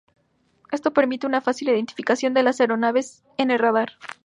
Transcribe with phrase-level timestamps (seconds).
[0.71, 3.99] Esto permite una fácil identificación de las aeronaves en el radar.